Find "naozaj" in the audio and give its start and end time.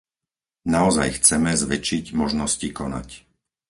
0.75-1.09